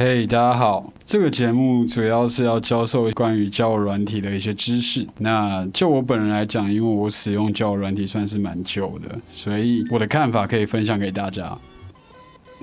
[0.00, 0.92] 嘿，大家好！
[1.04, 5.04] 这个节目主要是要教授关于交友软体的一些知识。
[5.18, 11.58] 那就我本人来讲，因为我使用交友软体算是蛮久的，所以我的看法可以分享给大家。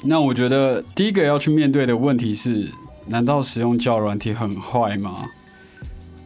[0.06, 2.70] 那我觉得第一个要去面对的问题是：
[3.06, 5.26] 难道使用交友软体很坏吗？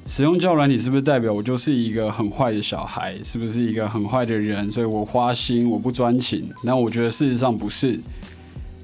[0.05, 3.15] 使用交友软体是不是代表我就是一个很坏的小孩？
[3.23, 4.71] 是不是一个很坏的人？
[4.71, 6.47] 所以我花心，我不专情？
[6.63, 7.99] 那我觉得事实上不是。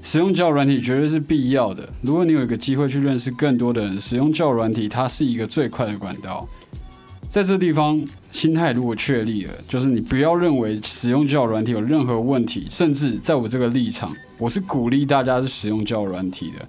[0.06, 1.88] 使用交友软体绝对是必要的。
[2.00, 6.48] 如果你有一个机会去认识更多的人，使用交友软体，它是一个最快的管道。
[7.28, 16.68] 在这地方，心态如果确立了，就是你不要认为使用交友软体有任何问题，甚至在我这个立场，我是鼓励大家是使用交友软体的。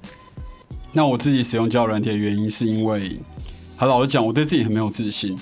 [0.91, 3.19] 那我自己使用交友软体的原因，是因为，
[3.77, 5.37] 他老实讲，我对自己很没有自信，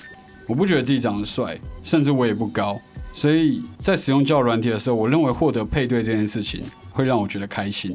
[0.46, 2.78] 我不觉得自己长得帅，甚至我也不高，
[3.14, 6.60] 所以在使用交友软体的时候，我认为获得配对这件事情。
[6.96, 7.94] 会让我觉得开心，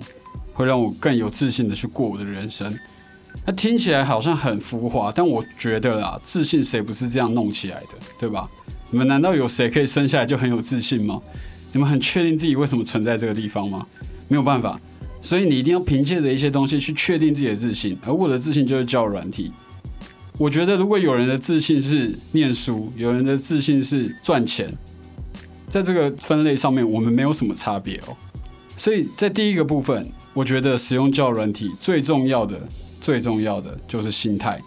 [0.53, 2.71] 会让我更有自信的去过我的人生。
[3.43, 7.87] 那听起来好像很浮华，但我觉得啦，自信谁不是这样弄起来的，
[8.19, 8.47] 对吧？
[8.91, 11.19] 你们难道有谁可以生下来就很有自信吗？
[11.73, 13.87] 你们很确定自己为什么存在这个地方吗？
[14.27, 14.79] 没有办法，
[15.19, 17.97] 所以你一定要凭借着一些东西去确定自己的自信。
[18.05, 19.51] 而我的自信就是教软体。
[20.37, 24.71] 我觉得如果有人的自信是念书，有人的自信是赚钱，
[25.69, 28.15] 在这个分类上面，我们没有什么差别哦。
[28.81, 32.59] 所以在第一个部分，我觉得使用教软体最重要的、
[32.99, 34.59] 最重要的就是心态。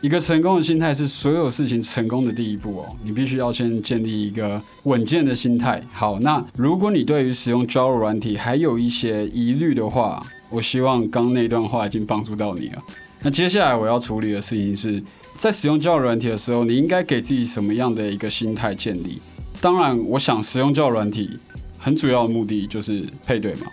[0.00, 2.86] 一个成功的心态是所有事情成功的第一步哦。
[3.04, 5.82] 你必须要先建立一个稳健的心态。
[5.92, 12.82] 好，那如果你对于使用交友软体还有一些疑虑的话，我希望刚那段话已经帮助到你了。
[13.20, 15.02] 那接下来我要处理的事情是
[15.36, 19.20] 在使用交友软体的时候，你应该给自己什么样的一个心态建立？
[19.60, 21.38] 当然，我想使用交友软体。
[21.78, 23.66] 很主要的目的就是配对嘛，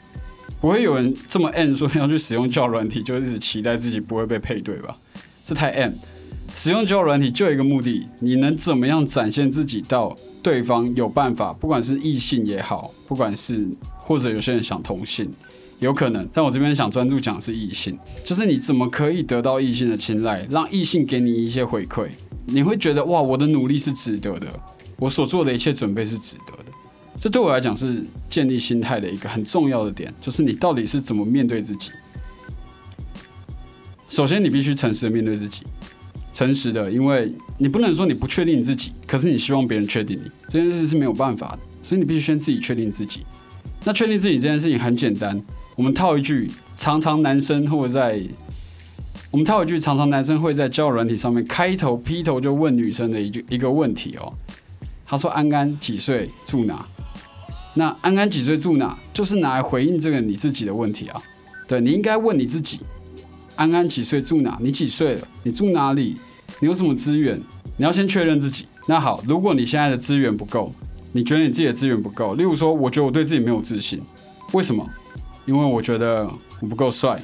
[0.62, 4.96] 不会有人这么 N 说要去使用交友软体，就一直期待自己不会被配对吧？
[5.46, 5.94] 这太 N。
[6.56, 13.68] 使用交友软体就一个目的，你能怎么样展现自己到对方有办法，不管是异性也好，不管是
[13.98, 15.30] 或者有些人想同性，
[15.80, 16.26] 有可能。
[16.32, 22.08] 但我这边想专注讲是异性，就是你怎么可以得到异性的青睐，让异性给你一些回馈，
[22.46, 24.48] 你会觉得哇，我的努力是值得的，
[24.98, 26.65] 我所做的一切准备是值得。
[27.20, 31.92] 这对我来讲是建立心态的一个很重要的点，就是你到底是怎么面对自己。
[34.10, 35.66] 首先，你必须诚实的面对自己，
[36.32, 43.26] 诚实的，因为你不能说你不确定你自己，可是你希望别人确定你，这件事是没有办法的，所以你必须先自己确定自己。
[43.84, 45.42] 那确定自己这件事情很简单，
[45.76, 48.22] 我们套一句，常常男生或者在
[49.32, 54.32] 我们套一句，常常男生会在交友软体上面开头劈头就问女生的一句一个问题哦。
[55.06, 56.88] 他说：“安安几岁住哪？
[57.78, 58.98] 那安安几岁住哪？
[59.14, 61.22] 就是拿来回应这个你自己的问题啊。
[61.68, 62.80] 对你应该问你自己：
[63.56, 64.58] 安安几岁住哪？
[64.62, 65.28] 你几岁了？
[65.44, 66.16] 你住哪里？
[66.60, 67.38] 你有什么资源？
[67.78, 68.66] 你要先确认自己。
[68.88, 70.74] 那好，如果你现在的资源不够，
[71.12, 74.02] 你觉得你自己的资源不够，例如说，我觉得我对自己没有自信，
[74.54, 74.90] 为什么？
[75.46, 76.30] 因为我觉得
[76.62, 77.22] 我不够帅，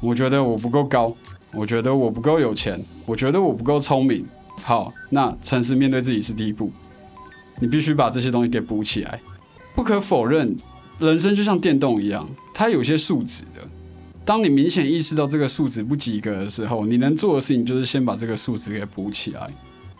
[0.00, 1.14] 我觉得我不够高，
[1.52, 4.26] 我觉得我不够有钱，我觉得我不够聪明。
[4.62, 6.72] 好，那诚实面对自己是第一步。”
[7.60, 9.20] 你必须把这些东西给补起来。
[9.74, 10.56] 不可否认，
[10.98, 13.62] 人生就像电动一样，它有些数值的。
[14.24, 19.46] 当你明显意识到这个数值不及格的时候，你能做的事情就是先把这个数值给补起来。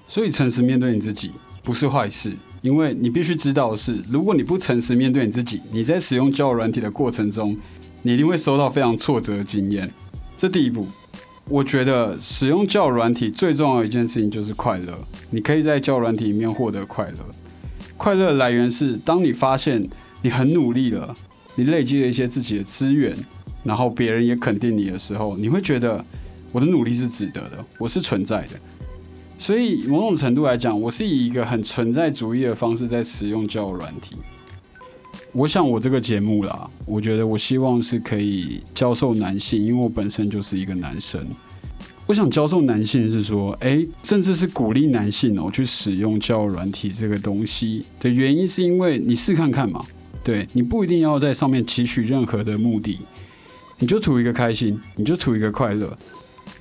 [0.06, 2.32] 所以，诚实面对你自己不是坏事，
[2.62, 7.56] 因为你必须知道的是，如果你不诚实面对你自己，你在使用交友软体的过程中，
[8.02, 9.90] 你一定会收到非常挫折的经验。
[10.38, 10.86] 这第一步。
[11.46, 14.98] 我觉得使用交友软体最重要的一件事情就是快乐。
[15.28, 17.18] 你可以在交友软体里面获得快乐。
[17.96, 19.88] 快乐的来源是当你发现
[20.22, 21.14] 你很努力了，
[21.54, 23.14] 你累积了一些自己的资源，
[23.62, 26.04] 然后别人也肯定你的时候，你会觉得
[26.52, 28.60] 我的努力是值得的，我是存在的。
[29.38, 34.16] 所以某种程度来讲，我是以一个很存在主义的方式在使用交友软体。
[35.32, 41.26] 我想我这个节目啦，我觉得我希望是可以教授男性，因为我本身就是一个男生。
[42.06, 49.82] 我想教授男性是说，哎，甚至是鼓励男性哦去使用交友软体这个东西的原因，是因为你试看看嘛，
[50.22, 52.98] 对你不一定要在上面汲取任何的目的，
[53.78, 55.96] 你就图一个开心，你就图一个快乐。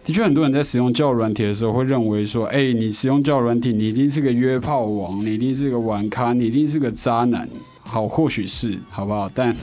[0.06, 7.48] 的确，很多人在使用交友软体的时候会认为说，哎，你使用交友软体，你一定是个约炮王，你一定是个玩咖，你一定是个渣男。
[7.82, 9.30] 好，或许是好不好？
[9.36, 9.54] 但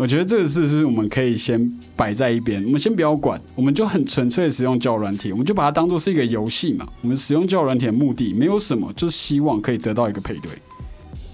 [0.00, 6.88] 我觉得这个事是我们可以先摆在一边，我们先不要管，我们就很纯粹使用教软体，我们就把它当做是一个游戏嘛。
[7.02, 10.50] 我们使用教软体的目的没有什么，就是希望可以得到一个配对。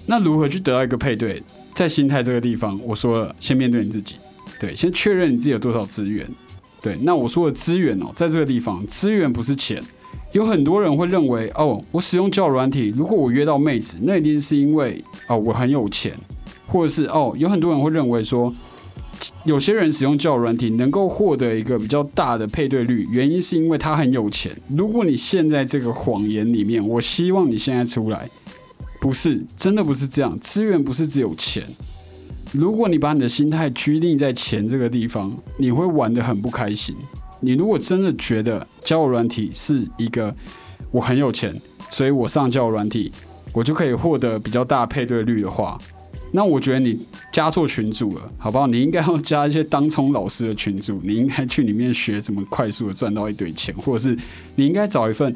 [0.05, 1.41] 那如何去得到一个配对？
[1.73, 4.17] 在心态这个地方，我说了，先面对你自己，
[4.59, 6.27] 对，先确认你自己有多少资源，
[6.81, 9.81] 对，那我说的资源哦，在这个地方，资源不是钱。
[10.33, 16.13] 有很多人会认为，哦，我使用交友软体，如果我约到妹子，那一定是因为哦我很有钱，
[16.67, 18.53] 或者是哦，有很多人会认为说，
[19.45, 24.51] 有些人使用交友软体能够获得一个比较大的配对率，原因是因为他很有钱。
[24.75, 28.29] 如果你现在这个谎言里面，我希望你现在出来，
[28.99, 31.63] 不是真的不是这样，资源不是只有钱。
[32.53, 36.95] 如果你把你的心态拘泥在钱这个地方，你会玩得很不开心。
[37.39, 40.33] 你如果真的觉得交友软体是一个
[40.91, 41.53] 我很有钱，
[41.91, 43.11] 所以我上交友软体，
[43.51, 45.77] 我就可以获得比较大配对率的话，
[46.37, 46.95] 那我觉得你
[47.31, 48.67] 加错群主了，好不好？
[48.67, 54.15] 你应该要加一些当冲老师的群主，你应该去里面学怎么快速的赚到一堆钱，或者是
[54.53, 55.35] 你应该找一份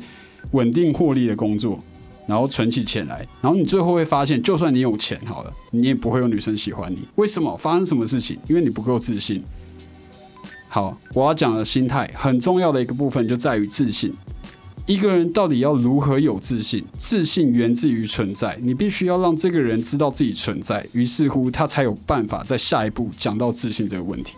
[0.52, 1.80] 稳定获利的工作，
[2.28, 7.00] 然后存起钱来，然后你最后会发现，就算你有钱好了，你也不会有女生喜欢你。
[7.16, 7.58] 为什么？
[7.58, 8.38] 发生什么事情？
[8.48, 9.44] 因为你不够自信。
[10.70, 14.14] 好，我要讲的心态很重要的一个部分就在于自信。
[14.92, 16.84] 一个人到底要如何有自信？
[17.00, 24.34] 自信源自于存在，你必须要让这个人知道自己存在，于是乎他才有办法在下一步讲到自信这个问题。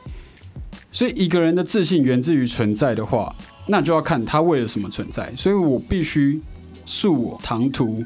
[0.92, 3.36] 所以一个人的自信源自于存在的话，
[3.66, 5.34] 那就要看他为了什么存在。
[5.36, 6.40] 所以我必须
[6.86, 8.04] 恕我唐突，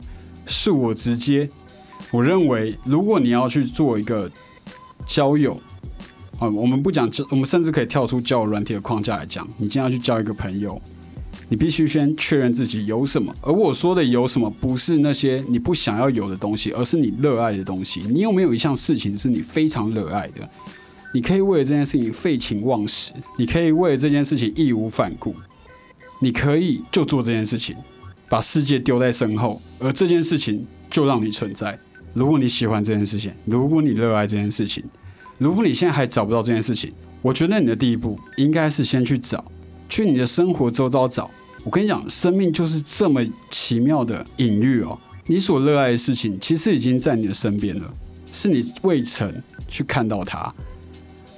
[0.48, 1.50] 恕我直接。
[2.12, 4.32] 我认为，如果你要去做一个
[5.06, 5.60] 交友，
[6.40, 9.46] 啊，我们不讲，我们甚至可以跳出交友软体的框架来讲。
[9.58, 10.82] 你今天要去交一个朋友，
[11.50, 13.34] 你必须先确认自己有什么。
[13.42, 18.02] 而我说的有什么，不是那些你不想要有的东西，而是你热爱的东西。
[18.10, 20.48] 你有没有一项事情是你非常热爱的？
[21.14, 25.34] 你可以为了这件事情废寝忘食，你可以为了这件事情义无反顾，
[26.20, 27.76] 你可以就做这件事情，
[28.30, 31.80] 把世界丢在身后，而这件事情就让你存在。
[32.14, 34.84] 如果你喜欢这件事情，如果你热爱这件事情。
[35.40, 36.92] 如果你现在还找不到这件事情，
[37.22, 39.46] 我觉得你的第一步应该是先去找，
[39.90, 41.30] 去你的生活周遭找。
[41.64, 44.98] 我跟你讲，生命就是这么奇妙的隐喻哦。
[45.26, 47.94] 你所热爱的事情，其实已经在你的身边了，
[48.32, 49.34] 是你未曾
[49.68, 50.54] 去看到它。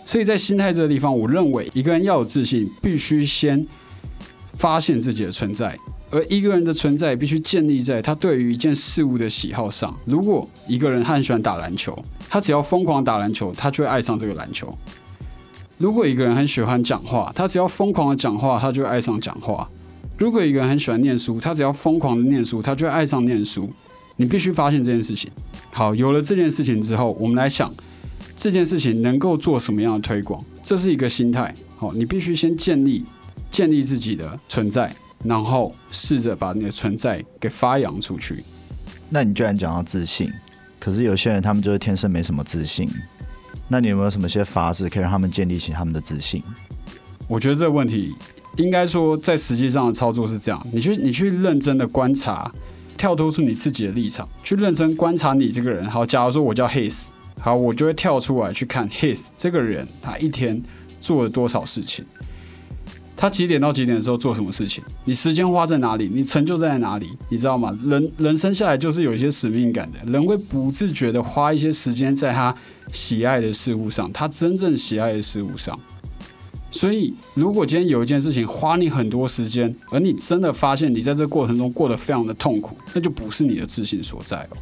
[0.06, 3.66] 所以在心态这个地方，我认为一个人要有自信，必须先
[4.54, 5.78] 发现自己的存在。
[6.12, 9.96] 而一个人的存在必须建立在他对于一件事物的喜好上。
[10.06, 11.98] 如果一个人他很喜欢打篮球，
[12.28, 14.76] 他只要疯狂打篮球，他就会爱上这个篮球。
[15.80, 19.68] 如果一个人很喜欢讲话，他只要疯狂的讲话，他就爱上讲话。
[20.18, 23.72] 如果一个人很喜欢念书，他只要疯狂的念书，他就爱上念书。
[24.18, 25.32] 你必须发现这件事情。
[25.72, 27.74] 好，有了这件事情之后，我们来想
[28.36, 30.44] 这件事情能够做什么样的推广？
[30.62, 31.56] 这是一个心态。
[31.78, 33.06] 好，你必须先建立
[33.50, 34.94] 建立自己的存在。
[35.22, 38.42] 然后试着把你的存在给发扬出去。
[39.10, 40.32] 那你居然讲到自信，
[40.80, 42.88] 可是有些人他们就是天生没什么自信。
[43.72, 46.44] 那你有没有什么些法子可以让他们建立起他们的自信？
[47.28, 48.12] 我觉得这个问题
[48.58, 52.52] 应该说在实际上的操作是这样：你去你去认真的观察，
[52.98, 55.88] 跳脱出你自己的立场，去认真观察你这个人。
[55.88, 57.10] 好，假如说我叫 His，
[57.40, 60.62] 好，我就会跳出来去看 His 这个人，他一天
[61.00, 62.04] 做了多少事情。
[63.22, 64.82] 他几点到几点的时候做什么事情？
[65.04, 66.10] 你时间花在哪里？
[66.10, 67.10] 你成就在哪里？
[67.28, 67.78] 你知道吗？
[67.84, 72.56] 人人生下来就是有一些使命感的，人会不自觉的花一些时间在他
[72.94, 75.78] 喜爱的事物上，他真正喜爱的事物上。
[76.72, 84.58] 所以，如果今天有一件事情花你很多时间，而你真的发现你在这过程中过得非常的痛苦，那就不是你的自信所在哦。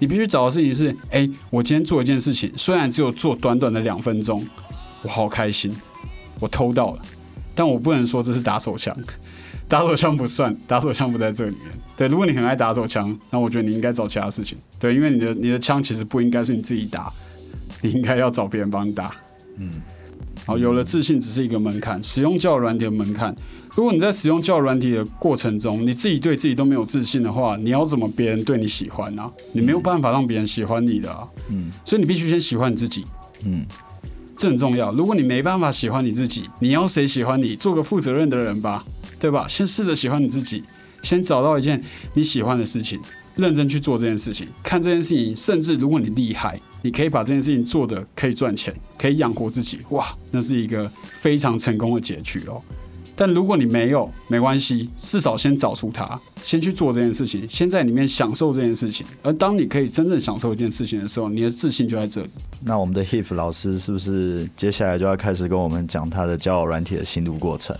[0.00, 4.44] 你必须找的事情是：哎，我今天做一件事情，虽然只有做短短的两分钟，
[5.02, 5.72] 我好开心，
[6.40, 7.02] 我偷到了。
[7.54, 8.96] 但我不能说这是打手枪，
[9.68, 11.60] 打手枪不算，打手枪不在这里面。
[11.96, 14.58] 对，如果你很爱打手枪，那我觉得你应该找其他事情。
[14.78, 17.12] 对，因为你的你的枪其实不应该是你自己打，
[17.82, 19.14] 你应该要找别人帮你打。
[19.58, 19.70] 嗯，
[20.46, 23.34] 好，有了自信只是一个门槛，使用教软体的门槛。
[23.74, 29.30] 如果你在使用教软体的过程中，你自己对自己都没有自信的话，你要怎么别人对你喜欢呢？
[29.52, 31.26] 你没有办法让别人喜欢你的啊。
[31.48, 33.06] 嗯，所以你必须先喜欢你自己。
[33.44, 33.64] 嗯。
[34.42, 34.90] 这很重要。
[34.90, 37.54] 如果你没办法喜欢你自己，你要谁喜欢你？
[37.54, 38.84] 做个负责任的人吧，
[39.20, 39.46] 对吧？
[39.46, 40.64] 先试着喜欢你自己，
[41.00, 41.80] 先找到一件
[42.12, 43.00] 你喜欢的事情，
[43.36, 44.48] 认真去做这件事情。
[44.60, 49.78] 看这件事情，甚至如果你厉害，你可以把这件事情做的可以赚钱，可以养活自己。
[49.90, 52.60] 哇，那是一个非常成功的结局哦。
[53.24, 59.06] 但如果你没有，没关系，至少先找出它，先去做这件事情，先在里面享受这件事情。
[59.22, 62.28] 而当你可以真正享受一件事情的时候，你的自信就在这里。
[62.64, 67.76] 那我们的 Hif 老师是不是接下来就要开始跟我们讲他的交友软体的心路过程？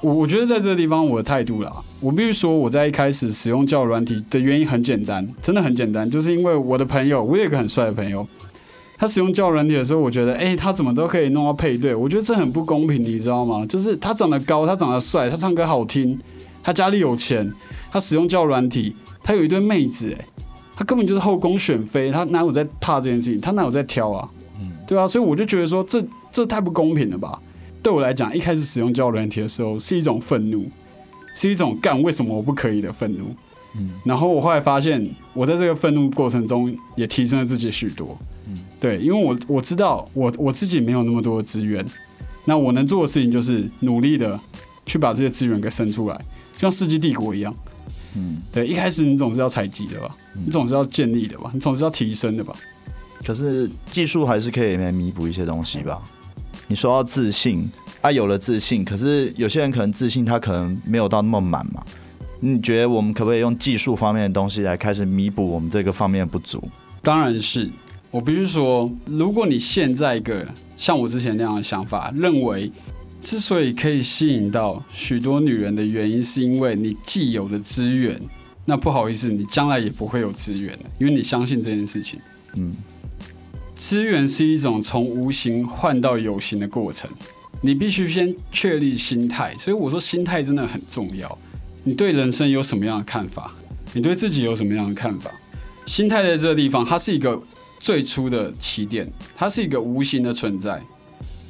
[0.00, 1.70] 我我觉得在这个地方，我的态度啦，
[2.00, 8.26] 我必须说，我在一开始使用交友软体的原因很简单，真的很简单，就是因为我的朋友，我有一个很帅的朋友，
[8.96, 13.64] 他使用教软体的时候，我觉得，哎、他怎么都可以弄到配对，我觉得这很不公平，你知道吗？
[13.66, 16.18] 就是他长得高，他长得帅，他唱歌好听，
[16.62, 17.52] 他家里有钱，
[17.90, 20.24] 他使用教软体，他有一堆妹子、哎，
[20.74, 23.40] 他根本就是后宫选妃，他哪有在怕这件事情？
[23.40, 24.28] 他哪有在挑啊？
[24.86, 27.38] 对啊，所以我就觉得说，这这太不公平了吧？
[27.82, 30.64] 对我来讲，一开始使用教软体的时候，是一种愤怒，
[31.34, 33.26] 是一种干为什么我不可以的愤怒。
[33.78, 38.16] 嗯，然后我后来发现，我在这个愤怒过程中也提升了自己许多。
[38.48, 41.84] 嗯，对，因为我我知道我我自己没有那么多的资源，
[42.44, 44.38] 那我能做的事情就是努力的
[44.86, 46.16] 去把这些资源给生出来，
[46.54, 47.54] 就像世纪帝国一样。
[48.14, 52.54] 嗯，对，一开始你总是要采集的吧，你总是要建立的吧，你总是要提升的吧。
[53.24, 56.00] 可是技术还是可以来弥补一些东西吧。
[56.68, 57.68] 你说要自信，
[58.00, 61.82] 啊，有了自信，可是有些人可能自信他可能没有到那么满嘛。
[62.40, 66.62] 你觉得我们可不可以用技术方面的东西来开始弥补我们这个方面的不足？
[67.02, 67.70] 当然是，
[68.10, 72.70] 我必须说，如果你现在一个像我之前那样的想法，认为
[73.22, 78.20] 之所以可以吸引到许多女人的原因，是因为你既有的资源，
[78.64, 82.20] 那不好意思，你将来也不会有资源了，因为你相信这件事情。
[82.56, 82.72] 嗯，
[83.74, 87.10] 资源是一种从无形换到有形的过程，
[87.60, 91.38] 你必须先确立心态，所以我说心态真的很重要。
[91.88, 93.54] 你对人生有什么样的看法？
[93.94, 95.30] 你对自己有什么样的看法？
[95.86, 97.40] 心态在这个地方，它是一个
[97.78, 100.82] 最初的起点，它是一个无形的存在，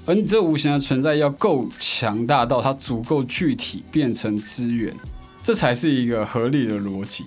[0.04, 4.94] 而你这无形的存在要够强大到它足够具体变成资源，
[5.42, 7.24] 这才是一个合理的逻辑。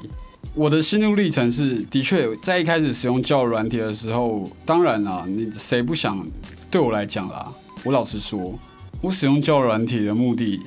[0.53, 6.23] 我的心路历程是，的确在一开始使用交友软体的时候，当然啦，你谁不想？
[6.69, 7.51] 对我来讲啦，
[7.83, 8.53] 我老实说，
[9.01, 10.61] 我使用交友软体的目的，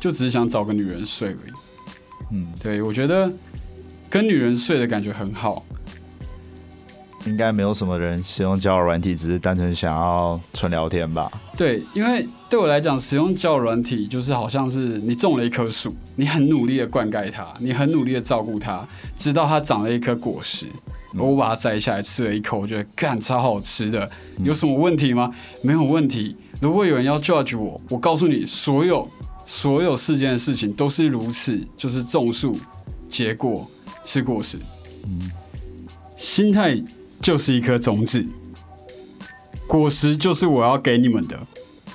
[0.00, 1.52] 就只是想找个女人睡而已。
[2.30, 3.32] 嗯，对我觉得
[4.10, 5.64] 跟女人睡的感觉很好。
[7.26, 11.28] 应该没有什么人使用交友软体，只是单纯想要纯聊天吧？
[11.56, 20.66] 对，因为对我来讲，使用交友软体就是好像是你种了一棵树，你很努力的灌溉它，你很努力的照顾它，直到它长了一颗果实。
[21.18, 24.08] 我把它摘下来吃了一口，我觉得干超好吃的，
[24.44, 25.32] 有什么问题吗？
[25.62, 26.36] 没有问题。
[26.60, 29.08] 如果有人要 judge 我，我告诉你，所有
[29.46, 32.58] 所有世间的事情都是如此，就是种树
[33.08, 33.66] 结果
[34.02, 34.58] 吃果实。
[35.04, 35.30] 嗯，
[36.16, 36.82] 心态
[37.22, 38.26] 就是一颗种子，
[39.66, 41.38] 果实就是我要给你们的。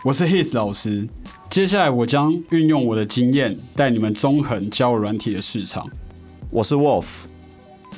[0.03, 1.08] 我是 His 老师，
[1.50, 5.88] 接下来我将运用我的经验，带你们纵横交软体的市场。
[6.50, 7.05] 我是 Wolf，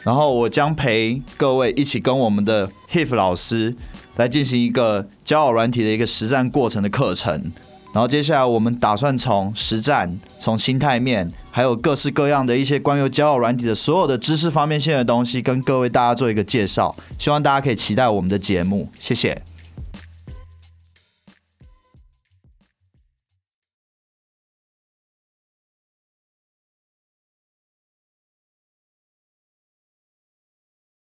[0.03, 3.75] 然后我将陪各位一起跟我们的 His 老师
[4.17, 7.51] 来进行一个交友软体的一个实战过程的课程。
[7.93, 16.95] 然后接下来我们打算从实战、从心态面，还有各式各样的一些关于交友软体的所有的知识方面性的东西，跟各位大家做一个介绍。
[17.19, 19.39] 希望大家可以期待我们的节目，谢谢。